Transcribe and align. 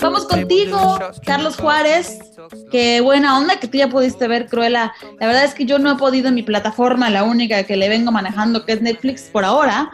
Vamos 0.00 0.26
contigo, 0.26 0.98
Carlos 1.24 1.56
Juárez. 1.56 2.18
Qué 2.70 3.00
buena 3.00 3.38
onda 3.38 3.60
que 3.60 3.68
tú 3.68 3.78
ya 3.78 3.88
pudiste 3.88 4.26
ver 4.28 4.46
Cruella. 4.46 4.92
La 5.20 5.26
verdad 5.26 5.44
es 5.44 5.54
que 5.54 5.64
yo 5.64 5.78
no 5.78 5.90
he 5.92 5.96
podido 5.96 6.28
en 6.28 6.34
mi 6.34 6.42
plataforma, 6.42 7.10
la 7.10 7.24
única 7.24 7.62
que 7.64 7.76
le 7.76 7.88
vengo 7.88 8.10
manejando, 8.10 8.64
que 8.64 8.72
es 8.72 8.82
Netflix 8.82 9.22
por 9.22 9.44
ahora 9.44 9.90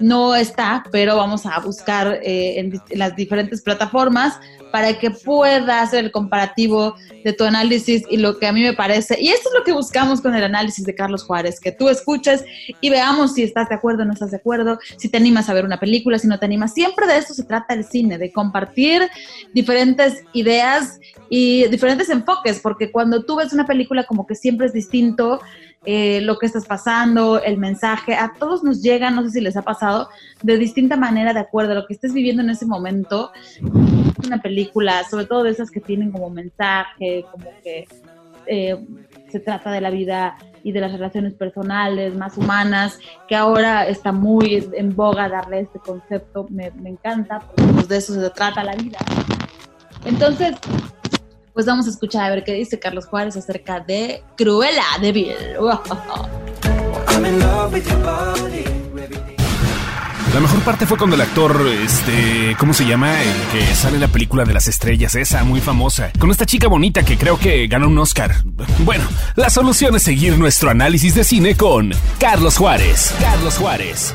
no 0.00 0.34
está, 0.34 0.84
pero 0.90 1.16
vamos 1.16 1.46
a 1.46 1.58
buscar 1.60 2.20
eh, 2.22 2.58
en, 2.58 2.80
las 2.90 3.16
diferentes 3.16 3.62
plataformas 3.62 4.38
para 4.70 4.98
que 4.98 5.10
pueda 5.10 5.80
hacer 5.80 6.04
el 6.04 6.10
comparativo 6.10 6.96
de 7.24 7.32
tu 7.32 7.44
análisis 7.44 8.04
y 8.10 8.18
lo 8.18 8.38
que 8.38 8.46
a 8.46 8.52
mí 8.52 8.62
me 8.62 8.74
parece. 8.74 9.18
Y 9.20 9.28
esto 9.28 9.48
es 9.48 9.58
lo 9.58 9.64
que 9.64 9.72
buscamos 9.72 10.20
con 10.20 10.34
el 10.34 10.44
análisis 10.44 10.84
de 10.84 10.94
Carlos 10.94 11.24
Juárez, 11.24 11.60
que 11.60 11.72
tú 11.72 11.88
escuches 11.88 12.44
y 12.80 12.90
veamos 12.90 13.34
si 13.34 13.42
estás 13.42 13.68
de 13.68 13.74
acuerdo 13.74 14.02
o 14.02 14.04
no 14.04 14.12
estás 14.12 14.32
de 14.32 14.36
acuerdo, 14.36 14.78
si 14.98 15.08
te 15.08 15.16
animas 15.16 15.48
a 15.48 15.54
ver 15.54 15.64
una 15.64 15.80
película, 15.80 16.18
si 16.18 16.28
no 16.28 16.38
te 16.38 16.46
animas. 16.46 16.74
Siempre 16.74 17.06
de 17.06 17.16
esto 17.16 17.32
se 17.32 17.44
trata 17.44 17.74
el 17.74 17.84
cine, 17.84 18.18
de 18.18 18.32
compartir 18.32 19.02
diferentes 19.54 20.24
ideas 20.32 21.00
y 21.30 21.66
diferentes 21.68 22.10
enfoques, 22.10 22.60
porque 22.60 22.92
cuando 22.92 23.24
tú 23.24 23.36
ves 23.36 23.52
una 23.52 23.66
película 23.66 24.04
como 24.04 24.26
que 24.26 24.34
siempre 24.34 24.66
es 24.66 24.72
distinto 24.72 25.40
eh, 25.86 26.20
lo 26.20 26.38
que 26.38 26.46
estás 26.46 26.66
pasando, 26.66 27.40
el 27.40 27.58
mensaje, 27.58 28.14
a 28.14 28.32
todos 28.38 28.64
nos 28.64 28.82
llega, 28.82 29.10
no 29.10 29.22
sé 29.22 29.30
si 29.30 29.40
les 29.40 29.56
ha 29.56 29.62
pasado, 29.62 30.08
de 30.42 30.58
distinta 30.58 30.96
manera, 30.96 31.32
de 31.32 31.40
acuerdo 31.40 31.72
a 31.72 31.74
lo 31.76 31.86
que 31.86 31.94
estés 31.94 32.12
viviendo 32.12 32.42
en 32.42 32.50
ese 32.50 32.66
momento. 32.66 33.30
Una 34.26 34.42
película, 34.42 35.04
sobre 35.08 35.26
todo 35.26 35.44
de 35.44 35.50
esas 35.50 35.70
que 35.70 35.80
tienen 35.80 36.10
como 36.10 36.28
mensaje, 36.28 37.24
como 37.30 37.46
que 37.62 37.86
eh, 38.46 38.84
se 39.30 39.38
trata 39.38 39.70
de 39.70 39.80
la 39.80 39.90
vida 39.90 40.36
y 40.64 40.72
de 40.72 40.80
las 40.80 40.90
relaciones 40.90 41.34
personales 41.34 42.16
más 42.16 42.36
humanas, 42.36 42.98
que 43.28 43.36
ahora 43.36 43.86
está 43.86 44.10
muy 44.10 44.68
en 44.72 44.96
boga 44.96 45.28
darle 45.28 45.60
este 45.60 45.78
concepto, 45.78 46.48
me, 46.50 46.72
me 46.72 46.90
encanta, 46.90 47.38
porque 47.38 47.72
pues 47.72 47.88
de 47.88 47.96
eso 47.98 48.14
se 48.14 48.30
trata 48.30 48.64
la 48.64 48.74
vida. 48.74 48.98
Entonces, 50.04 50.56
pues 51.56 51.64
vamos 51.64 51.86
a 51.86 51.90
escuchar 51.90 52.24
a 52.24 52.28
ver 52.34 52.44
qué 52.44 52.52
dice 52.52 52.78
Carlos 52.78 53.06
Juárez 53.06 53.34
acerca 53.34 53.80
de 53.80 54.22
Cruella 54.36 54.84
de 55.00 55.10
Vil. 55.10 55.34
La 60.34 60.40
mejor 60.40 60.60
parte 60.60 60.84
fue 60.84 60.98
cuando 60.98 61.16
el 61.16 61.22
actor, 61.22 61.66
este, 61.82 62.54
¿cómo 62.58 62.74
se 62.74 62.84
llama? 62.84 63.22
El 63.22 63.40
que 63.52 63.74
sale 63.74 63.94
en 63.94 64.02
la 64.02 64.08
película 64.08 64.44
de 64.44 64.52
las 64.52 64.68
estrellas, 64.68 65.14
esa 65.14 65.44
muy 65.44 65.62
famosa, 65.62 66.12
con 66.18 66.30
esta 66.30 66.44
chica 66.44 66.68
bonita 66.68 67.02
que 67.02 67.16
creo 67.16 67.38
que 67.38 67.66
ganó 67.68 67.88
un 67.88 67.96
Oscar. 67.96 68.34
Bueno, 68.80 69.04
la 69.34 69.48
solución 69.48 69.96
es 69.96 70.02
seguir 70.02 70.36
nuestro 70.36 70.68
análisis 70.68 71.14
de 71.14 71.24
cine 71.24 71.56
con 71.56 71.90
Carlos 72.20 72.58
Juárez. 72.58 73.14
Carlos 73.18 73.56
Juárez. 73.56 74.14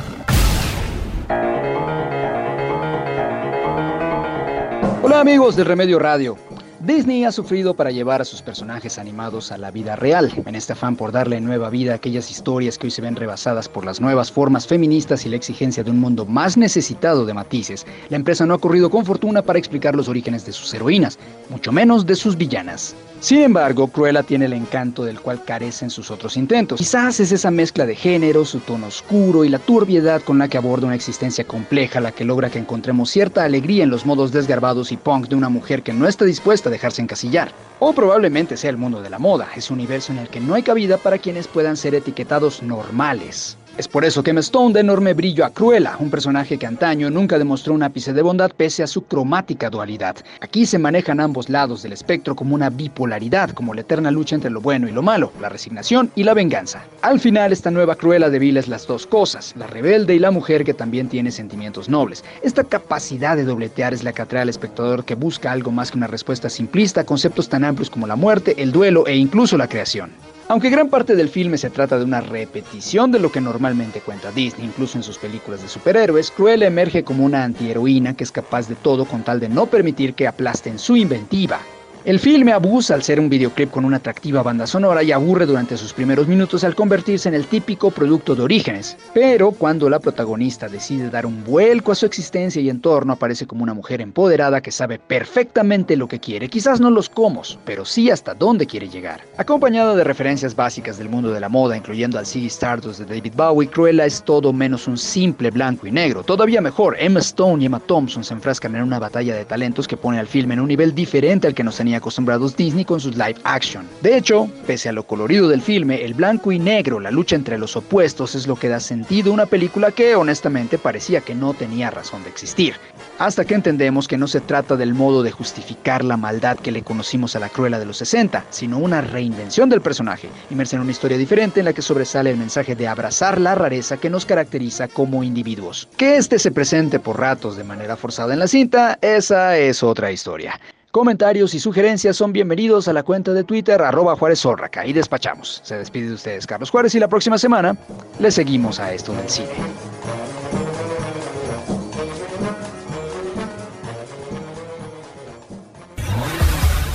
Hola 5.01 5.21
amigos 5.21 5.55
de 5.55 5.63
Remedio 5.63 5.97
Radio. 5.97 6.50
Disney 6.83 7.25
ha 7.25 7.31
sufrido 7.31 7.75
para 7.75 7.91
llevar 7.91 8.21
a 8.21 8.25
sus 8.25 8.41
personajes 8.41 8.97
animados 8.97 9.51
a 9.51 9.57
la 9.59 9.69
vida 9.69 9.95
real, 9.95 10.31
en 10.47 10.55
este 10.55 10.73
afán 10.73 10.95
por 10.95 11.11
darle 11.11 11.39
nueva 11.39 11.69
vida 11.69 11.91
a 11.91 11.95
aquellas 11.97 12.31
historias 12.31 12.79
que 12.79 12.87
hoy 12.87 12.91
se 12.91 13.03
ven 13.03 13.15
rebasadas 13.15 13.69
por 13.69 13.85
las 13.85 14.01
nuevas 14.01 14.31
formas 14.31 14.65
feministas 14.65 15.23
y 15.27 15.29
la 15.29 15.35
exigencia 15.35 15.83
de 15.83 15.91
un 15.91 15.99
mundo 15.99 16.25
más 16.25 16.57
necesitado 16.57 17.27
de 17.27 17.35
matices. 17.35 17.85
La 18.09 18.17
empresa 18.17 18.47
no 18.47 18.55
ha 18.55 18.59
corrido 18.59 18.89
con 18.89 19.05
fortuna 19.05 19.43
para 19.43 19.59
explicar 19.59 19.95
los 19.95 20.09
orígenes 20.09 20.43
de 20.43 20.53
sus 20.53 20.73
heroínas, 20.73 21.19
mucho 21.51 21.71
menos 21.71 22.07
de 22.07 22.15
sus 22.15 22.35
villanas. 22.35 22.95
Sin 23.21 23.43
embargo, 23.43 23.87
Cruella 23.89 24.23
tiene 24.23 24.45
el 24.45 24.53
encanto 24.53 25.03
del 25.03 25.21
cual 25.21 25.43
carecen 25.45 25.91
sus 25.91 26.09
otros 26.09 26.37
intentos. 26.37 26.79
Quizás 26.79 27.19
es 27.19 27.31
esa 27.31 27.51
mezcla 27.51 27.85
de 27.85 27.95
género, 27.95 28.45
su 28.45 28.61
tono 28.61 28.87
oscuro 28.87 29.45
y 29.45 29.49
la 29.49 29.59
turbiedad 29.59 30.23
con 30.23 30.39
la 30.39 30.47
que 30.47 30.57
aborda 30.57 30.87
una 30.87 30.95
existencia 30.95 31.43
compleja 31.43 32.01
la 32.01 32.13
que 32.13 32.25
logra 32.25 32.49
que 32.49 32.57
encontremos 32.57 33.11
cierta 33.11 33.43
alegría 33.43 33.83
en 33.83 33.91
los 33.91 34.07
modos 34.07 34.31
desgarbados 34.31 34.91
y 34.91 34.97
punk 34.97 35.27
de 35.27 35.35
una 35.35 35.49
mujer 35.49 35.83
que 35.83 35.93
no 35.93 36.07
está 36.07 36.25
dispuesta 36.25 36.69
a 36.69 36.71
dejarse 36.71 37.03
encasillar. 37.03 37.51
O 37.77 37.93
probablemente 37.93 38.57
sea 38.57 38.71
el 38.71 38.77
mundo 38.77 39.03
de 39.03 39.11
la 39.11 39.19
moda, 39.19 39.49
ese 39.55 39.71
universo 39.71 40.11
en 40.11 40.17
el 40.17 40.27
que 40.27 40.39
no 40.39 40.55
hay 40.55 40.63
cabida 40.63 40.97
para 40.97 41.19
quienes 41.19 41.47
puedan 41.47 41.77
ser 41.77 41.93
etiquetados 41.93 42.63
normales. 42.63 43.55
Es 43.77 43.87
por 43.87 44.03
eso 44.03 44.21
que 44.21 44.31
Stone 44.31 44.73
da 44.73 44.81
enorme 44.81 45.13
brillo 45.13 45.45
a 45.45 45.49
Cruella, 45.49 45.95
un 45.99 46.09
personaje 46.09 46.57
que 46.57 46.65
antaño 46.65 47.09
nunca 47.09 47.39
demostró 47.39 47.73
un 47.73 47.83
ápice 47.83 48.11
de 48.11 48.21
bondad 48.21 48.51
pese 48.51 48.83
a 48.83 48.87
su 48.87 49.03
cromática 49.05 49.69
dualidad. 49.69 50.17
Aquí 50.41 50.65
se 50.65 50.77
manejan 50.77 51.21
ambos 51.21 51.47
lados 51.47 51.81
del 51.81 51.93
espectro 51.93 52.35
como 52.35 52.53
una 52.53 52.69
bipolaridad, 52.69 53.51
como 53.51 53.73
la 53.73 53.81
eterna 53.81 54.11
lucha 54.11 54.35
entre 54.35 54.51
lo 54.51 54.59
bueno 54.59 54.89
y 54.89 54.91
lo 54.91 55.01
malo, 55.01 55.31
la 55.39 55.47
resignación 55.47 56.11
y 56.15 56.23
la 56.23 56.33
venganza. 56.33 56.83
Al 57.01 57.21
final, 57.21 57.53
esta 57.53 57.71
nueva 57.71 57.95
Cruella 57.95 58.29
de 58.29 58.39
Vil 58.39 58.57
es 58.57 58.67
las 58.67 58.85
dos 58.87 59.07
cosas, 59.07 59.53
la 59.55 59.67
rebelde 59.67 60.15
y 60.15 60.19
la 60.19 60.31
mujer 60.31 60.65
que 60.65 60.73
también 60.73 61.07
tiene 61.07 61.31
sentimientos 61.31 61.87
nobles. 61.87 62.25
Esta 62.43 62.65
capacidad 62.65 63.37
de 63.37 63.45
dobletear 63.45 63.93
es 63.93 64.03
la 64.03 64.11
que 64.11 64.21
atrae 64.21 64.41
al 64.41 64.49
espectador 64.49 65.05
que 65.05 65.15
busca 65.15 65.49
algo 65.49 65.71
más 65.71 65.91
que 65.91 65.97
una 65.97 66.07
respuesta 66.07 66.49
simplista 66.49 67.01
a 67.01 67.05
conceptos 67.05 67.47
tan 67.47 67.63
amplios 67.63 67.89
como 67.89 68.05
la 68.05 68.17
muerte, 68.17 68.53
el 68.57 68.73
duelo 68.73 69.07
e 69.07 69.15
incluso 69.15 69.57
la 69.57 69.69
creación. 69.69 70.11
Aunque 70.47 70.69
gran 70.69 70.89
parte 70.89 71.15
del 71.15 71.29
filme 71.29 71.57
se 71.57 71.69
trata 71.69 71.97
de 71.97 72.03
una 72.03 72.21
repetición 72.21 73.11
de 73.11 73.19
lo 73.19 73.31
que 73.31 73.39
normalmente 73.39 74.01
cuenta 74.01 74.31
Disney, 74.31 74.65
incluso 74.65 74.97
en 74.97 75.03
sus 75.03 75.17
películas 75.17 75.61
de 75.61 75.69
superhéroes, 75.69 76.31
Cruella 76.31 76.67
emerge 76.67 77.03
como 77.03 77.23
una 77.23 77.43
antiheroína 77.43 78.15
que 78.15 78.25
es 78.25 78.31
capaz 78.31 78.67
de 78.67 78.75
todo 78.75 79.05
con 79.05 79.23
tal 79.23 79.39
de 79.39 79.49
no 79.49 79.67
permitir 79.67 80.13
que 80.13 80.27
aplasten 80.27 80.77
su 80.77 80.97
inventiva. 80.97 81.61
El 82.03 82.19
filme 82.19 82.51
abusa 82.51 82.95
al 82.95 83.03
ser 83.03 83.19
un 83.19 83.29
videoclip 83.29 83.69
con 83.69 83.85
una 83.85 83.97
atractiva 83.97 84.41
banda 84.41 84.65
sonora 84.65 85.03
y 85.03 85.11
aburre 85.11 85.45
durante 85.45 85.77
sus 85.77 85.93
primeros 85.93 86.27
minutos 86.27 86.63
al 86.63 86.73
convertirse 86.73 87.29
en 87.29 87.35
el 87.35 87.45
típico 87.45 87.91
producto 87.91 88.33
de 88.33 88.41
orígenes. 88.41 88.97
Pero 89.13 89.51
cuando 89.51 89.87
la 89.87 89.99
protagonista 89.99 90.67
decide 90.67 91.11
dar 91.11 91.27
un 91.27 91.43
vuelco 91.43 91.91
a 91.91 91.95
su 91.95 92.07
existencia 92.07 92.59
y 92.59 92.71
entorno, 92.71 93.13
aparece 93.13 93.45
como 93.45 93.61
una 93.61 93.75
mujer 93.75 94.01
empoderada 94.01 94.61
que 94.61 94.71
sabe 94.71 94.97
perfectamente 94.97 95.95
lo 95.95 96.07
que 96.07 96.19
quiere, 96.19 96.47
quizás 96.47 96.81
no 96.81 96.89
los 96.89 97.07
cómo, 97.07 97.43
pero 97.65 97.85
sí 97.85 98.09
hasta 98.09 98.33
dónde 98.33 98.65
quiere 98.65 98.89
llegar. 98.89 99.21
Acompañada 99.37 99.95
de 99.95 100.03
referencias 100.03 100.55
básicas 100.55 100.97
del 100.97 101.07
mundo 101.07 101.31
de 101.31 101.39
la 101.39 101.49
moda, 101.49 101.77
incluyendo 101.77 102.17
al 102.17 102.25
Ziggy 102.25 102.47
Stardust 102.47 103.01
de 103.01 103.05
David 103.05 103.33
Bowie, 103.35 103.69
Cruella 103.69 104.07
es 104.07 104.23
todo 104.23 104.51
menos 104.51 104.87
un 104.87 104.97
simple 104.97 105.51
blanco 105.51 105.85
y 105.85 105.91
negro. 105.91 106.23
Todavía 106.23 106.61
mejor, 106.61 106.95
Emma 106.99 107.19
Stone 107.19 107.61
y 107.61 107.67
Emma 107.67 107.79
Thompson 107.79 108.23
se 108.23 108.33
enfrascan 108.33 108.75
en 108.75 108.81
una 108.81 108.97
batalla 108.97 109.35
de 109.35 109.45
talentos 109.45 109.87
que 109.87 109.97
pone 109.97 110.17
al 110.17 110.25
filme 110.25 110.55
en 110.55 110.61
un 110.61 110.67
nivel 110.67 110.95
diferente 110.95 111.45
al 111.45 111.53
que 111.53 111.63
nos 111.63 111.79
acostumbrados 111.95 112.55
Disney 112.55 112.85
con 112.85 112.99
sus 112.99 113.15
live 113.15 113.35
action. 113.43 113.87
De 114.01 114.17
hecho, 114.17 114.49
pese 114.65 114.89
a 114.89 114.91
lo 114.91 115.03
colorido 115.03 115.47
del 115.47 115.61
filme, 115.61 116.03
el 116.03 116.13
blanco 116.13 116.51
y 116.51 116.59
negro, 116.59 116.99
la 116.99 117.11
lucha 117.11 117.35
entre 117.35 117.57
los 117.57 117.75
opuestos 117.75 118.35
es 118.35 118.47
lo 118.47 118.55
que 118.55 118.69
da 118.69 118.79
sentido 118.79 119.31
a 119.31 119.33
una 119.33 119.45
película 119.45 119.91
que 119.91 120.15
honestamente 120.15 120.77
parecía 120.77 121.21
que 121.21 121.35
no 121.35 121.53
tenía 121.53 121.91
razón 121.91 122.23
de 122.23 122.29
existir. 122.29 122.75
Hasta 123.19 123.45
que 123.45 123.55
entendemos 123.55 124.07
que 124.07 124.17
no 124.17 124.27
se 124.27 124.41
trata 124.41 124.75
del 124.75 124.93
modo 124.93 125.23
de 125.23 125.31
justificar 125.31 126.03
la 126.03 126.17
maldad 126.17 126.57
que 126.57 126.71
le 126.71 126.83
conocimos 126.83 127.35
a 127.35 127.39
la 127.39 127.49
Cruella 127.49 127.79
de 127.79 127.85
los 127.85 127.97
60, 127.97 128.45
sino 128.49 128.77
una 128.77 129.01
reinvención 129.01 129.69
del 129.69 129.81
personaje, 129.81 130.29
inmersa 130.49 130.75
en 130.75 130.83
una 130.83 130.91
historia 130.91 131.17
diferente 131.17 131.59
en 131.59 131.65
la 131.65 131.73
que 131.73 131.81
sobresale 131.81 132.31
el 132.31 132.37
mensaje 132.37 132.75
de 132.75 132.87
abrazar 132.87 133.39
la 133.39 133.55
rareza 133.55 133.97
que 133.97 134.09
nos 134.09 134.25
caracteriza 134.25 134.87
como 134.87 135.23
individuos. 135.23 135.87
Que 135.97 136.17
este 136.17 136.39
se 136.39 136.51
presente 136.51 136.99
por 136.99 137.19
ratos 137.19 137.57
de 137.57 137.63
manera 137.63 137.95
forzada 137.95 138.33
en 138.33 138.39
la 138.39 138.47
cinta, 138.47 138.97
esa 139.01 139.57
es 139.57 139.83
otra 139.83 140.11
historia. 140.11 140.59
Comentarios 140.91 141.53
y 141.53 141.59
sugerencias 141.61 142.17
son 142.17 142.33
bienvenidos 142.33 142.89
a 142.89 142.93
la 142.93 143.03
cuenta 143.03 143.31
de 143.31 143.45
Twitter 143.45 143.81
arroba 143.81 144.17
Juárez 144.17 144.43
y 144.85 144.91
despachamos. 144.91 145.61
Se 145.63 145.77
despide 145.77 146.07
de 146.07 146.15
ustedes 146.15 146.45
Carlos 146.45 146.69
Juárez 146.69 146.93
y 146.95 146.99
la 146.99 147.07
próxima 147.07 147.37
semana 147.37 147.77
le 148.19 148.29
seguimos 148.29 148.77
a 148.77 148.91
esto 148.93 149.13
del 149.13 149.29
cine. 149.29 149.47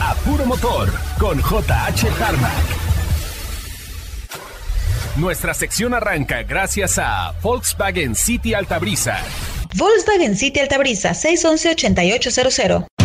A 0.02 0.14
puro 0.26 0.44
motor 0.44 0.90
con 1.18 1.38
JH 1.38 2.10
Tarmac. 2.18 2.52
Nuestra 5.16 5.54
sección 5.54 5.94
arranca 5.94 6.42
gracias 6.42 6.98
a 6.98 7.32
Volkswagen 7.42 8.14
City 8.14 8.52
Altabrisa. 8.52 9.16
Volkswagen 9.74 10.36
City 10.36 10.60
Altabrisa 10.60 11.14
611 11.14 12.95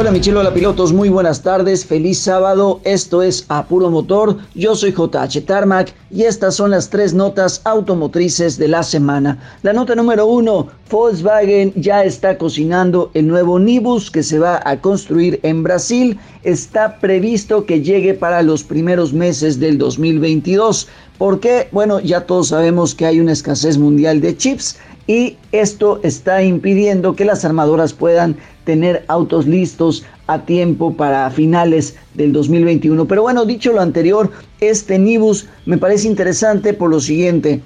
Hola 0.00 0.12
Michelo, 0.12 0.38
hola 0.38 0.54
pilotos, 0.54 0.92
muy 0.92 1.08
buenas 1.08 1.42
tardes, 1.42 1.84
feliz 1.84 2.20
sábado, 2.20 2.80
esto 2.84 3.20
es 3.20 3.44
Apuro 3.48 3.90
Motor, 3.90 4.36
yo 4.54 4.76
soy 4.76 4.92
JH 4.92 5.44
Tarmac 5.44 5.92
y 6.08 6.22
estas 6.22 6.54
son 6.54 6.70
las 6.70 6.88
tres 6.88 7.14
notas 7.14 7.60
automotrices 7.64 8.58
de 8.58 8.68
la 8.68 8.84
semana. 8.84 9.58
La 9.62 9.72
nota 9.72 9.96
número 9.96 10.24
uno, 10.26 10.68
Volkswagen 10.88 11.72
ya 11.74 12.04
está 12.04 12.38
cocinando 12.38 13.10
el 13.14 13.26
nuevo 13.26 13.58
Nibus 13.58 14.08
que 14.08 14.22
se 14.22 14.38
va 14.38 14.62
a 14.64 14.80
construir 14.80 15.40
en 15.42 15.64
Brasil, 15.64 16.16
está 16.44 17.00
previsto 17.00 17.66
que 17.66 17.82
llegue 17.82 18.14
para 18.14 18.42
los 18.42 18.62
primeros 18.62 19.12
meses 19.12 19.58
del 19.58 19.78
2022. 19.78 20.86
¿Por 21.18 21.40
qué? 21.40 21.66
Bueno, 21.72 21.98
ya 21.98 22.20
todos 22.20 22.48
sabemos 22.48 22.94
que 22.94 23.04
hay 23.04 23.18
una 23.18 23.32
escasez 23.32 23.76
mundial 23.76 24.20
de 24.20 24.36
chips 24.36 24.78
y 25.08 25.38
esto 25.52 26.00
está 26.02 26.42
impidiendo 26.42 27.16
que 27.16 27.24
las 27.24 27.42
armadoras 27.44 27.94
puedan 27.94 28.36
tener 28.64 29.04
autos 29.08 29.46
listos 29.46 30.04
a 30.26 30.44
tiempo 30.44 30.94
para 30.94 31.30
finales 31.30 31.96
del 32.12 32.30
2021. 32.32 33.08
Pero 33.08 33.22
bueno, 33.22 33.46
dicho 33.46 33.72
lo 33.72 33.80
anterior, 33.80 34.30
este 34.60 34.98
Nibus 34.98 35.46
me 35.64 35.78
parece 35.78 36.06
interesante 36.06 36.74
por 36.74 36.90
lo 36.90 37.00
siguiente. 37.00 37.62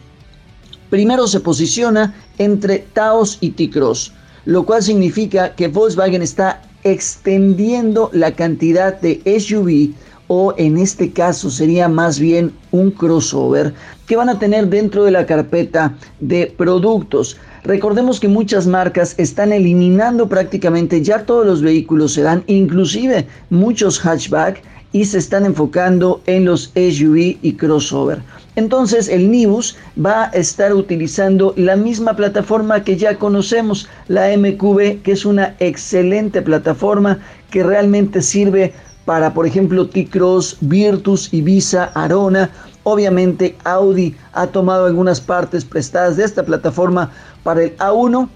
Primero 0.89 1.27
se 1.27 1.41
posiciona 1.41 2.15
entre 2.39 2.79
Taos 2.79 3.39
y 3.41 3.51
T-Cross, 3.51 4.13
lo 4.45 4.65
cual 4.65 4.81
significa 4.85 5.57
que 5.57 5.67
Volkswagen 5.67 6.23
está 6.23 6.63
extendiendo 6.85 8.09
la 8.13 8.33
cantidad 8.33 9.01
de 9.01 9.21
SUV 9.41 9.95
o 10.35 10.55
en 10.57 10.79
este 10.79 11.13
caso 11.13 11.51
sería 11.51 11.91
más 11.91 12.19
bien 12.19 12.55
un 12.71 12.91
crossover 12.91 13.75
que 14.07 14.17
van 14.17 14.31
a 14.31 14.39
tener 14.39 14.67
dentro 14.69 15.05
de 15.05 15.11
la 15.11 15.27
carpeta 15.27 15.95
de 16.21 16.47
productos. 16.57 17.37
Recordemos 17.65 18.19
que 18.19 18.29
muchas 18.29 18.67
marcas 18.67 19.15
están 19.19 19.53
eliminando 19.53 20.31
prácticamente 20.31 21.03
ya 21.03 21.27
todos 21.27 21.45
los 21.45 21.61
vehículos 21.61 22.15
sedán, 22.15 22.45
inclusive 22.47 23.27
muchos 23.51 23.99
hatchback 23.99 24.63
y 24.93 25.05
se 25.05 25.19
están 25.19 25.45
enfocando 25.45 26.23
en 26.25 26.47
los 26.47 26.73
SUV 26.77 27.37
y 27.43 27.53
crossover. 27.59 28.23
Entonces 28.57 29.11
el 29.11 29.31
Nibus 29.31 29.77
va 30.03 30.25
a 30.25 30.29
estar 30.31 30.73
utilizando 30.73 31.53
la 31.59 31.77
misma 31.77 32.17
plataforma 32.17 32.85
que 32.85 32.97
ya 32.97 33.19
conocemos, 33.19 33.87
la 34.09 34.35
MQB, 34.35 35.03
que 35.03 35.13
es 35.13 35.27
una 35.27 35.57
excelente 35.59 36.41
plataforma 36.41 37.19
que 37.51 37.63
realmente 37.63 38.23
sirve 38.23 38.73
para, 39.05 39.35
por 39.35 39.47
ejemplo, 39.47 39.89
T-Cross, 39.89 40.59
Virtus, 40.61 41.33
Ibiza, 41.33 41.91
Arona. 41.95 42.51
Obviamente 42.85 43.57
Audi 43.65 44.15
ha 44.33 44.47
tomado 44.47 44.87
algunas 44.87 45.21
partes 45.21 45.65
prestadas 45.65 46.17
de 46.17 46.25
esta 46.25 46.43
plataforma 46.45 47.11
para 47.43 47.65
el 47.65 47.77
A1. 47.79 48.29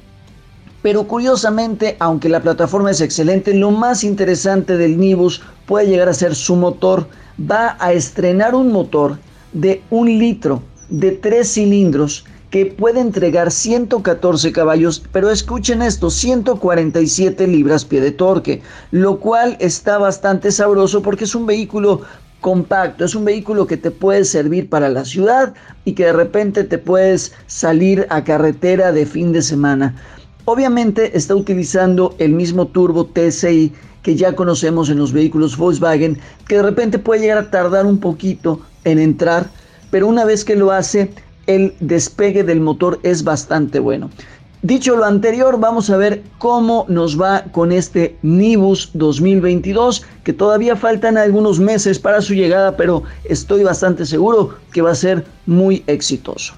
Pero 0.83 1.09
curiosamente, 1.09 1.97
aunque 1.99 2.29
la 2.29 2.41
plataforma 2.41 2.91
es 2.91 3.01
excelente, 3.01 3.55
lo 3.55 3.71
más 3.71 4.05
interesante 4.05 4.77
del 4.77 4.99
Nibus 4.99 5.43
puede 5.67 5.89
llegar 5.89 6.09
a 6.09 6.15
ser 6.15 6.35
su 6.35 6.55
motor. 6.55 7.09
Va 7.39 7.77
a 7.81 7.93
estrenar 7.93 8.55
un 8.55 8.71
motor 8.73 9.19
de 9.53 9.83
un 9.91 10.19
litro 10.19 10.63
de 10.89 11.13
tres 11.13 11.55
cilindros 11.55 12.25
que 12.51 12.67
puede 12.67 13.01
entregar 13.01 13.51
114 13.51 14.53
caballos, 14.53 15.03
pero 15.13 15.31
escuchen 15.31 15.83
esto, 15.83 16.11
147 16.11 17.47
libras 17.47 17.85
pie 17.85 18.01
de 18.01 18.13
torque, 18.13 18.63
lo 18.91 19.19
cual 19.19 19.57
está 19.61 19.99
bastante 19.99 20.53
sabroso 20.53 21.03
porque 21.03 21.25
es 21.25 21.35
un 21.35 21.47
vehículo 21.47 22.03
compacto, 22.41 23.05
es 23.05 23.15
un 23.15 23.25
vehículo 23.25 23.67
que 23.67 23.77
te 23.77 23.91
puede 23.91 24.25
servir 24.25 24.69
para 24.69 24.89
la 24.89 25.05
ciudad 25.05 25.55
y 25.85 25.95
que 25.95 26.05
de 26.05 26.13
repente 26.13 26.65
te 26.65 26.79
puedes 26.79 27.33
salir 27.47 28.07
a 28.11 28.23
carretera 28.23 28.93
de 28.93 29.07
fin 29.07 29.33
de 29.33 29.43
semana. 29.43 29.97
Obviamente 30.45 31.17
está 31.17 31.35
utilizando 31.35 32.15
el 32.19 32.33
mismo 32.33 32.69
turbo 32.69 33.07
TSI 33.07 33.73
que 34.05 34.15
ya 34.15 34.37
conocemos 34.37 34.89
en 34.89 34.99
los 34.99 35.13
vehículos 35.13 35.57
Volkswagen, 35.57 36.17
que 36.47 36.57
de 36.57 36.63
repente 36.63 37.01
puede 37.01 37.23
llegar 37.23 37.39
a 37.39 37.51
tardar 37.51 37.85
un 37.85 37.99
poquito 37.99 38.61
en 38.85 39.01
entrar, 39.01 39.51
pero 39.91 40.07
una 40.07 40.25
vez 40.25 40.45
que 40.45 40.55
lo 40.55 40.71
hace, 40.71 41.11
el 41.47 41.75
despegue 41.81 42.45
del 42.45 42.61
motor 42.61 42.99
es 43.03 43.25
bastante 43.25 43.79
bueno. 43.79 44.11
Dicho 44.63 44.97
lo 44.97 45.05
anterior, 45.05 45.61
vamos 45.61 45.91
a 45.91 45.97
ver 45.97 46.23
cómo 46.39 46.87
nos 46.89 47.21
va 47.21 47.45
con 47.53 47.71
este 47.71 48.17
Nibus 48.23 48.91
2022, 48.95 50.03
que 50.25 50.33
todavía 50.33 50.75
faltan 50.75 51.17
algunos 51.19 51.61
meses 51.61 51.99
para 51.99 52.21
su 52.21 52.35
llegada, 52.35 52.77
pero 52.77 53.03
estoy 53.25 53.63
bastante 53.63 54.05
seguro 54.07 54.57
que 54.73 54.83
va 54.83 54.91
a 54.91 54.97
ser 54.97 55.25
muy 55.47 55.85
exitoso. 55.87 56.55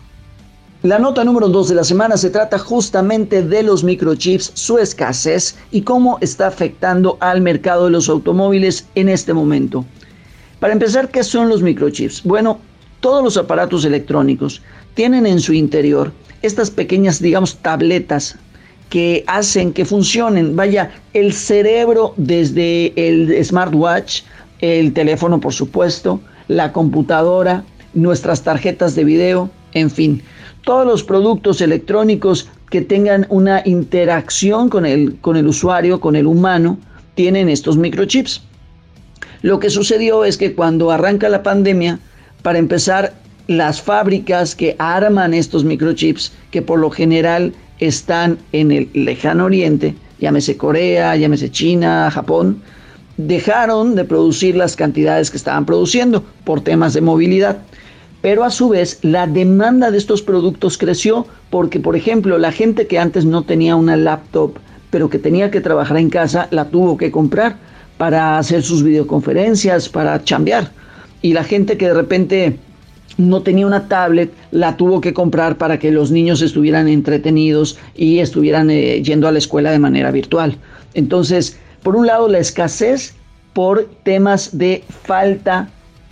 La 0.85 1.01
nota 1.01 1.25
número 1.25 1.49
2 1.49 1.71
de 1.71 1.75
la 1.75 1.83
semana 1.83 2.17
se 2.17 2.31
trata 2.31 2.57
justamente 2.57 3.43
de 3.43 3.65
los 3.65 3.83
microchips, 3.83 4.53
su 4.55 4.79
escasez 4.79 5.57
y 5.73 5.83
cómo 5.83 6.19
está 6.21 6.47
afectando 6.47 7.19
al 7.19 7.41
mercado 7.41 7.87
de 7.87 7.91
los 7.91 8.09
automóviles 8.09 8.87
en 8.95 9.09
este 9.09 9.35
momento. 9.35 9.85
Para 10.61 10.73
empezar, 10.73 11.11
¿qué 11.11 11.25
son 11.25 11.49
los 11.49 11.63
microchips? 11.63 12.23
Bueno, 12.23 12.61
todos 13.01 13.23
los 13.23 13.37
aparatos 13.37 13.85
electrónicos 13.85 14.63
tienen 14.95 15.27
en 15.27 15.41
su 15.41 15.53
interior 15.53 16.13
estas 16.43 16.71
pequeñas, 16.71 17.21
digamos, 17.21 17.57
tabletas 17.59 18.37
que 18.91 19.25
hacen 19.27 19.73
que 19.73 19.85
funcionen. 19.85 20.57
Vaya, 20.57 20.91
el 21.13 21.33
cerebro 21.33 22.15
desde 22.17 22.93
el 22.97 23.45
smartwatch, 23.45 24.23
el 24.61 24.93
teléfono, 24.93 25.41
por 25.41 25.53
supuesto, 25.53 26.21
la 26.49 26.73
computadora, 26.73 27.65
nuestras 27.95 28.43
tarjetas 28.43 28.95
de 28.95 29.05
video, 29.05 29.51
en 29.75 29.91
fin 29.91 30.23
todos 30.69 30.87
los 30.87 31.03
productos 31.03 31.63
electrónicos 31.63 32.47
que 32.69 32.83
tengan 32.83 33.27
una 33.31 33.63
interacción 33.65 34.69
con 34.69 34.85
el, 34.85 35.19
con 35.23 35.39
el 35.39 35.47
usuario, 35.47 35.99
con 35.99 36.15
el 36.15 36.27
humano, 36.27 36.79
tienen 37.15 37.49
estos 37.49 37.79
microchips. 37.79 38.43
Lo 39.41 39.61
que 39.61 39.71
sucedió 39.71 40.27
es 40.27 40.37
que 40.37 40.55
cuando 40.55 40.91
arranca 40.91 41.31
la 41.31 41.43
pandemia, 41.43 42.01
para 42.43 42.59
empezar, 42.59 43.15
las 43.47 43.81
fábricas 43.81 44.55
que 44.55 44.77
arman 44.79 45.33
estos 45.33 45.65
microchips, 45.65 46.33
que 46.51 46.61
por 46.61 46.79
lo 46.79 46.91
general 46.91 47.55
están 47.79 48.39
en 48.53 48.73
el 48.73 48.91
lejano 48.93 49.47
oriente, 49.47 49.95
llámese 50.21 50.57
Corea, 50.57 51.17
llámese 51.17 51.51
China, 51.51 52.11
Japón, 52.11 52.61
dejaron 53.17 53.95
de 53.95 54.05
producir 54.05 54.55
las 54.55 54.77
cantidades 54.77 55.31
que 55.31 55.39
estaban 55.39 55.65
produciendo 55.65 56.23
por 56.45 56.61
temas 56.61 56.93
de 56.93 57.01
movilidad 57.01 57.59
pero 58.21 58.45
a 58.45 58.51
su 58.51 58.69
vez 58.69 58.99
la 59.03 59.27
demanda 59.27 59.91
de 59.91 59.99
estos 59.99 60.23
productos 60.23 60.77
creció 60.77 61.27
porque, 61.51 61.79
por 61.79 61.97
ejemplo, 61.97 62.37
la 62.39 62.53
gente 62.53 62.87
que 62.87 62.99
antes 62.99 63.25
no 63.25 63.43
tenía 63.43 63.77
una 63.77 63.97
laptop, 63.97 64.55
pero 64.91 65.09
que 65.09 65.19
tenía 65.19 65.51
que 65.51 65.61
trabajar 65.61 65.99
en 65.99 66.11
casa, 66.11 66.49
la 66.51 66.67
tuvo 66.67 66.97
que 66.97 67.11
comprar 67.11 67.57
para 67.97 68.39
hacer 68.39 68.63
sus 68.63 68.83
videoconferencias, 68.83 69.89
para 69.89 70.23
chambear. 70.25 70.71
Y 71.23 71.33
la 71.33 71.45
gente 71.45 71.77
que 71.77 71.89
de 71.89 71.95
repente 71.95 72.57
no 73.19 73.43
tenía 73.43 73.67
una 73.67 73.89
tablet, 73.89 74.33
la 74.53 74.77
tuvo 74.77 75.01
que 75.01 75.13
comprar 75.13 75.59
para 75.59 75.79
que 75.79 75.91
los 75.91 76.11
niños 76.11 76.41
estuvieran 76.41 76.89
entretenidos 76.89 77.79
y 77.97 78.21
estuvieran 78.21 78.71
eh, 78.71 79.03
yendo 79.03 79.27
a 79.27 79.33
la 79.33 79.39
escuela 79.39 79.73
de 79.73 79.79
manera 79.79 80.11
virtual. 80.11 80.57
Entonces, 80.95 81.59
por 81.83 81.97
un 81.97 82.07
lado, 82.07 82.29
la 82.29 82.39
escasez 82.39 83.15
por 83.53 83.89
temas 84.05 84.57
de 84.57 84.85
falta 85.05 85.69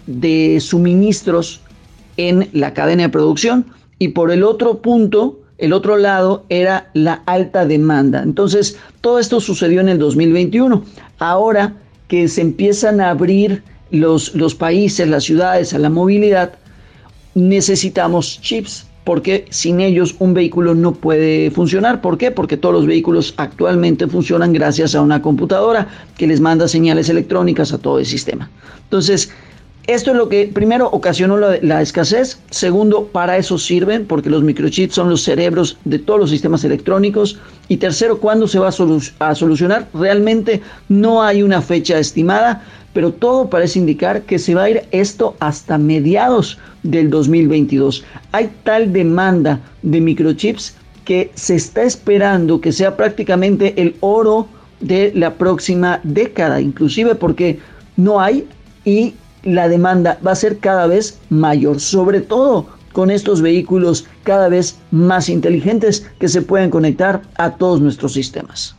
de 0.07 0.59
suministros 0.61 1.61
en 2.17 2.49
la 2.53 2.75
cadena 2.75 3.05
de 3.05 3.09
producción 3.09 3.67
y 3.99 4.09
por 4.09 4.31
el 4.31 4.43
otro 4.43 4.83
punto, 4.83 5.39
el 5.59 5.73
otro 5.73 5.97
lado 5.97 6.45
era 6.49 6.91
la 6.95 7.23
alta 7.27 7.67
demanda. 7.67 8.23
Entonces, 8.23 8.79
todo 9.01 9.19
esto 9.19 9.41
sucedió 9.41 9.81
en 9.81 9.89
el 9.89 9.99
2021. 9.99 10.85
Ahora 11.19 11.75
que 12.09 12.29
se 12.29 12.41
empiezan 12.41 13.01
a 13.01 13.11
abrir 13.11 13.63
los, 13.91 14.35
los 14.35 14.55
países, 14.55 15.09
las 15.09 15.25
ciudades 15.25 15.75
a 15.75 15.79
la 15.79 15.91
movilidad, 15.91 16.55
necesitamos 17.35 18.41
chips 18.41 18.87
porque 19.07 19.45
sin 19.51 19.81
ellos 19.81 20.17
un 20.19 20.35
vehículo 20.35 20.75
no 20.75 20.93
puede 20.93 21.53
funcionar. 21.53 22.01
¿Por 22.01 22.19
qué? 22.19 22.33
Porque 22.33 22.57
todos 22.57 22.75
los 22.75 22.87
vehículos 22.87 23.35
actualmente 23.37 24.09
funcionan 24.09 24.53
gracias 24.53 24.97
a 24.97 25.01
una 25.01 25.23
computadora 25.23 25.87
que 26.19 26.27
les 26.27 26.41
manda 26.41 26.67
señales 26.67 27.09
electrónicas 27.09 27.73
a 27.73 27.79
todo 27.79 28.01
el 28.01 28.07
sistema. 28.07 28.51
Entonces, 28.83 29.31
esto 29.87 30.11
es 30.11 30.17
lo 30.17 30.29
que 30.29 30.51
primero 30.53 30.89
ocasionó 30.91 31.37
la, 31.37 31.81
escasez, 31.81 32.41
segundo, 32.51 33.05
para 33.07 33.37
eso 33.37 33.57
sirven, 33.57 34.07
porque 34.07 34.29
los 34.29 34.43
microchips 34.43 34.97
son 34.97 35.09
los 35.09 35.23
cerebros 35.23 35.79
de 35.85 36.01
todos 36.01 36.19
los 36.19 36.31
sistemas 36.31 36.65
electrónicos, 36.65 37.39
y 37.69 37.77
tercero, 37.77 38.19
¿cuándo 38.19 38.49
se 38.49 38.59
va 38.59 38.71
a, 38.71 39.29
a 39.29 39.35
solucionar? 39.37 39.87
Realmente 39.95 40.61
no 40.89 41.23
hay 41.23 41.45
una 41.45 41.63
fecha 41.63 42.01
estimada, 42.01 42.65
pero 42.97 43.13
todo 43.13 43.51
parece 43.51 43.79
indicar 43.79 44.23
que 44.23 44.39
se 44.39 44.55
va 44.55 44.63
a 44.63 44.71
ir 44.71 44.83
esto 44.91 45.37
hasta 45.39 45.77
mediados 45.77 46.57
del 46.83 47.11
2022. 47.11 48.03
Hay 48.33 48.51
tal 48.65 48.91
demanda 48.91 49.61
de 49.83 50.01
microchips 50.01 50.75
que 51.05 51.31
se 51.35 51.57
está 51.57 51.83
esperando 51.83 52.59
que 52.59 52.73
sea 52.73 52.97
prácticamente 52.97 53.75
el 53.77 53.97
oro 54.01 54.49
de 54.81 55.13
la 55.15 55.35
próxima 55.35 56.01
década, 56.05 56.59
inclusive 56.59 57.15
porque 57.15 57.59
no 57.99 58.19
hay 58.19 58.49
y 58.87 59.13
la 59.43 59.69
demanda 59.69 60.19
va 60.27 60.33
a 60.33 60.37
ser 60.37 60.57
cada 60.57 60.87
vez 60.87 61.19
mayor, 61.29 61.81
sobre 61.81 62.23
todo 62.23 62.67
con 62.95 63.11
estos 63.11 63.43
vehículos 63.43 64.07
cada 64.23 64.49
vez 64.49 64.79
más 64.91 65.29
inteligentes 65.29 66.07
que 66.19 66.29
se 66.29 66.41
pueden 66.41 66.71
conectar 66.71 67.21
a 67.37 67.51
todos 67.57 67.83
nuestros 67.83 68.15
sistemas. 68.15 68.76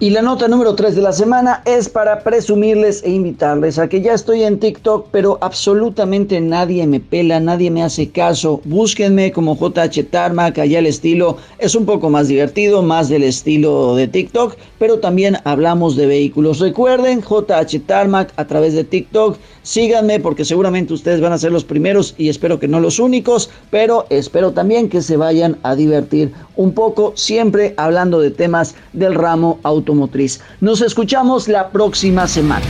Y 0.00 0.10
la 0.10 0.22
nota 0.22 0.48
número 0.48 0.74
3 0.74 0.96
de 0.96 1.02
la 1.02 1.12
semana 1.12 1.62
es 1.66 1.88
para 1.88 2.24
presumirles 2.24 3.04
e 3.04 3.10
invitarles 3.12 3.78
a 3.78 3.88
que 3.88 4.00
ya 4.00 4.12
estoy 4.12 4.42
en 4.42 4.58
TikTok, 4.58 5.06
pero 5.12 5.38
absolutamente 5.40 6.40
nadie 6.40 6.84
me 6.84 6.98
pela, 6.98 7.38
nadie 7.38 7.70
me 7.70 7.84
hace 7.84 8.10
caso. 8.10 8.60
Búsquenme 8.64 9.30
como 9.30 9.56
JH 9.56 10.10
Tarmac, 10.10 10.58
allá 10.58 10.80
el 10.80 10.86
estilo 10.86 11.36
es 11.60 11.76
un 11.76 11.86
poco 11.86 12.10
más 12.10 12.26
divertido, 12.26 12.82
más 12.82 13.08
del 13.08 13.22
estilo 13.22 13.94
de 13.94 14.08
TikTok, 14.08 14.56
pero 14.80 14.98
también 14.98 15.36
hablamos 15.44 15.94
de 15.94 16.06
vehículos. 16.06 16.58
Recuerden, 16.58 17.22
JH 17.22 17.86
Tarmac 17.86 18.32
a 18.34 18.46
través 18.48 18.74
de 18.74 18.82
TikTok. 18.82 19.38
Síganme 19.62 20.20
porque 20.20 20.44
seguramente 20.44 20.92
ustedes 20.92 21.22
van 21.22 21.32
a 21.32 21.38
ser 21.38 21.52
los 21.52 21.64
primeros 21.64 22.14
y 22.18 22.28
espero 22.28 22.58
que 22.58 22.68
no 22.68 22.80
los 22.80 22.98
únicos, 22.98 23.48
pero 23.70 24.06
espero 24.10 24.52
también 24.52 24.90
que 24.90 25.00
se 25.00 25.16
vayan 25.16 25.56
a 25.62 25.74
divertir 25.74 26.32
un 26.56 26.72
poco, 26.72 27.12
siempre 27.16 27.74
hablando 27.78 28.20
de 28.20 28.30
temas 28.30 28.74
del 28.92 29.14
ramo 29.14 29.58
auto 29.62 29.83
automotriz. 29.84 30.40
Nos 30.60 30.80
escuchamos 30.80 31.46
la 31.48 31.70
próxima 31.70 32.26
semana. 32.26 32.64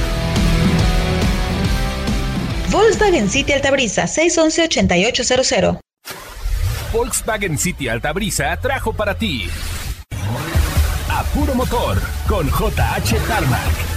Volkswagen 2.70 3.30
City 3.30 3.52
Altabrisa 3.52 4.04
611-8800. 4.04 5.78
Volkswagen 6.92 7.56
City 7.56 7.88
Altabrisa 7.88 8.56
trajo 8.60 8.92
para 8.92 9.16
ti 9.16 9.48
a 11.08 11.22
puro 11.32 11.54
motor 11.54 12.00
con 12.28 12.48
JH 12.48 13.16
Tarmac. 13.28 13.94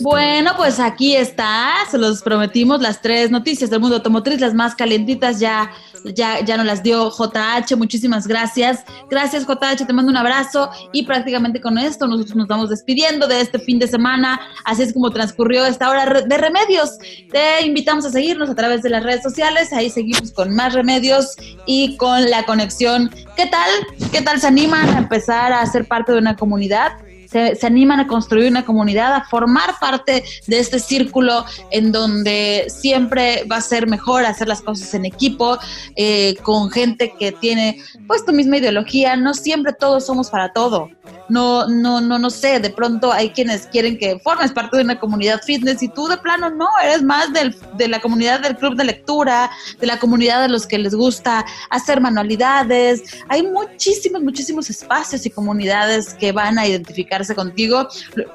Bueno, 0.00 0.52
pues 0.56 0.78
aquí 0.78 1.16
está, 1.16 1.74
se 1.90 1.98
los 1.98 2.22
prometimos, 2.22 2.80
las 2.80 3.00
tres 3.00 3.30
noticias 3.30 3.70
del 3.70 3.80
mundo 3.80 3.96
automotriz, 3.96 4.40
las 4.40 4.54
más 4.54 4.74
calientitas 4.74 5.40
ya, 5.40 5.70
ya, 6.14 6.44
ya 6.44 6.56
nos 6.56 6.66
las 6.66 6.82
dio 6.82 7.10
JH, 7.10 7.76
muchísimas 7.76 8.26
gracias. 8.26 8.84
Gracias 9.10 9.46
JH, 9.46 9.86
te 9.86 9.92
mando 9.92 10.10
un 10.10 10.16
abrazo 10.16 10.70
y 10.92 11.04
prácticamente 11.04 11.60
con 11.60 11.78
esto 11.78 12.06
nosotros 12.06 12.36
nos 12.36 12.48
vamos 12.48 12.70
despidiendo 12.70 13.26
de 13.26 13.40
este 13.40 13.58
fin 13.58 13.78
de 13.78 13.86
semana, 13.86 14.40
así 14.64 14.82
es 14.82 14.92
como 14.92 15.10
transcurrió 15.10 15.64
esta 15.66 15.90
hora 15.90 16.22
de 16.22 16.38
remedios. 16.38 16.98
Te 17.30 17.64
invitamos 17.64 18.04
a 18.04 18.10
seguirnos 18.10 18.50
a 18.50 18.54
través 18.54 18.82
de 18.82 18.90
las 18.90 19.02
redes 19.02 19.22
sociales, 19.22 19.72
ahí 19.72 19.90
seguimos 19.90 20.32
con 20.32 20.54
más 20.54 20.74
remedios 20.74 21.36
y 21.66 21.96
con 21.96 22.30
la 22.30 22.44
conexión. 22.44 23.10
¿Qué 23.36 23.46
tal? 23.46 23.70
¿Qué 24.10 24.22
tal 24.22 24.40
se 24.40 24.46
animan 24.46 24.88
a 24.88 24.98
empezar 24.98 25.52
a 25.52 25.64
ser 25.66 25.86
parte 25.86 26.12
de 26.12 26.18
una 26.18 26.36
comunidad? 26.36 26.92
Se, 27.32 27.66
animan 27.66 28.00
a 28.00 28.06
construir 28.06 28.50
una 28.50 28.64
comunidad, 28.64 29.14
a 29.14 29.24
formar 29.24 29.78
parte 29.80 30.22
de 30.46 30.58
este 30.58 30.78
círculo 30.78 31.44
en 31.70 31.90
donde 31.90 32.66
siempre 32.68 33.44
va 33.50 33.56
a 33.56 33.60
ser 33.60 33.88
mejor 33.88 34.24
hacer 34.24 34.48
las 34.48 34.60
cosas 34.60 34.92
en 34.94 35.04
equipo, 35.04 35.58
eh, 35.96 36.36
con 36.42 36.70
gente 36.70 37.14
que 37.18 37.32
tiene 37.32 37.78
pues 38.06 38.24
tu 38.24 38.32
misma 38.32 38.58
ideología, 38.58 39.16
no 39.16 39.34
siempre 39.34 39.72
todos 39.72 40.06
somos 40.06 40.30
para 40.30 40.52
todo 40.52 40.90
no, 41.32 41.66
no, 41.66 42.02
no, 42.02 42.18
no 42.18 42.28
sé, 42.28 42.60
de 42.60 42.68
pronto 42.68 43.10
hay 43.10 43.30
quienes 43.30 43.66
quieren 43.66 43.96
que 43.96 44.18
formes 44.18 44.52
parte 44.52 44.76
de 44.76 44.84
una 44.84 45.00
comunidad 45.00 45.40
fitness 45.42 45.82
y 45.82 45.88
tú 45.88 46.06
de 46.06 46.18
plano 46.18 46.50
no, 46.50 46.68
eres 46.82 47.02
más 47.02 47.32
del, 47.32 47.56
de 47.78 47.88
la 47.88 48.00
comunidad 48.00 48.40
del 48.40 48.54
club 48.56 48.76
de 48.76 48.84
lectura, 48.84 49.50
de 49.80 49.86
la 49.86 49.98
comunidad 49.98 50.42
de 50.42 50.48
los 50.48 50.66
que 50.66 50.78
les 50.78 50.94
gusta 50.94 51.46
hacer 51.70 52.02
manualidades. 52.02 53.02
Hay 53.30 53.44
muchísimos, 53.44 54.22
muchísimos 54.22 54.68
espacios 54.68 55.24
y 55.24 55.30
comunidades 55.30 56.12
que 56.12 56.32
van 56.32 56.58
a 56.58 56.66
identificarse 56.66 57.34
contigo. 57.34 57.88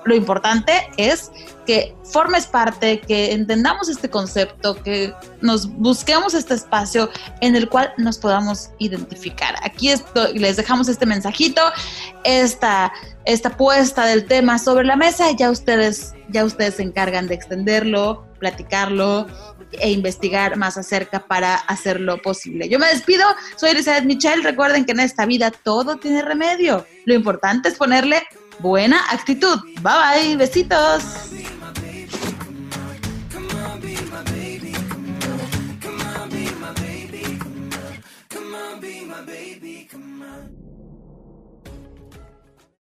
lo 0.04 0.16
importante 0.16 0.74
es 0.98 1.32
que 1.68 1.94
formes 2.06 2.48
parte, 2.48 3.02
que 3.02 3.34
entendamos 3.34 3.90
este 3.90 4.10
concepto, 4.10 4.82
que 4.82 5.14
nos 5.42 5.68
busquemos 5.68 6.34
este 6.34 6.54
espacio 6.54 7.10
en 7.42 7.58
el 7.58 7.68
cual 7.68 7.94
nos 7.98 8.18
podamos 8.18 8.70
identificar. 8.80 9.56
Aquí 9.62 9.94
les 10.34 10.56
dejamos 10.56 10.88
este 10.88 11.06
mensajito, 11.06 11.62
esta, 12.24 12.87
esta 13.26 13.58
puesta 13.58 14.06
del 14.06 14.26
tema 14.26 14.60
sobre 14.60 14.86
la 14.86 14.96
mesa 14.96 15.32
ya 15.32 15.52
ustedes, 15.52 16.14
ya 16.30 16.46
ustedes 16.46 16.76
se 16.76 16.84
encargan 16.84 17.28
de 17.28 17.36
extenderlo, 17.36 18.26
platicarlo 18.40 19.28
e 19.72 19.92
investigar 19.92 20.56
más 20.58 20.78
acerca 20.78 21.28
para 21.28 21.56
hacerlo 21.56 22.22
posible. 22.22 22.70
Yo 22.70 22.80
me 22.80 22.88
despido, 22.88 23.26
soy 23.56 23.72
Elizabeth 23.72 24.06
Michelle, 24.06 24.44
recuerden 24.44 24.86
que 24.86 24.94
en 24.94 25.02
esta 25.02 25.26
vida 25.26 25.52
todo 25.52 25.98
tiene 25.98 26.22
remedio. 26.22 26.86
Lo 27.06 27.14
importante 27.14 27.70
es 27.70 27.76
ponerle 27.76 28.24
buena 28.60 29.02
actitud. 29.12 29.60
Bye 29.82 30.26
bye, 30.26 30.38
besitos. 30.38 31.04